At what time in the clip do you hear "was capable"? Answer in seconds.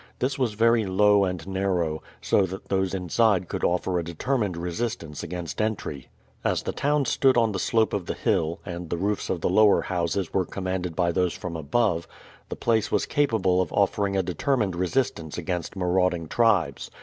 12.91-13.61